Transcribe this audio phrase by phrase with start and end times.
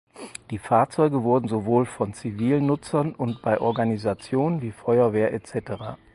[0.49, 5.97] Die Fahrzeuge wurden sowohl von zivilen Nutzern und bei Organisationen wie Feuerwehr etc.